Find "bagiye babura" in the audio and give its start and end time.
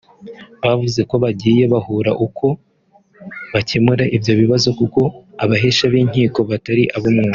1.23-2.11